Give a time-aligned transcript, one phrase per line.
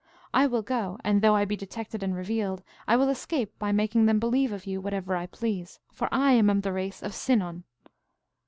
[0.33, 4.07] I will go, and, though I be detected and revealed, I will escape by making
[4.07, 7.65] them believe of you whatever I please, for I am of the race of Sinon.